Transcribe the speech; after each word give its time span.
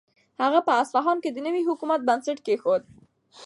هغه 0.41 0.59
په 0.67 0.71
اصفهان 0.81 1.17
کې 1.23 1.29
د 1.33 1.37
نوي 1.47 1.61
حکومت 1.69 2.01
بنسټ 2.09 2.37
کېښود. 2.45 2.83